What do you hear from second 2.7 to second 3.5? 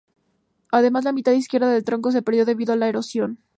a la erosión.